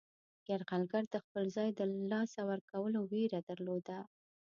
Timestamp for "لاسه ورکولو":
2.11-2.99